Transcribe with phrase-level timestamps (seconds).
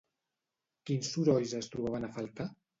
[0.91, 2.53] Quins sorolls es trobaven a faltar?